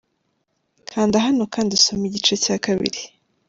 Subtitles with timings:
[0.89, 3.01] Kandahano kandi usome igice cya kabiri.